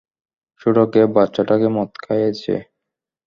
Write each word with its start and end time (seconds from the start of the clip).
ছোটকে 0.61 1.01
বাচ্ছাটাকে 1.15 1.67
মদ 1.67 1.91
খাইয়েছে। 2.03 2.53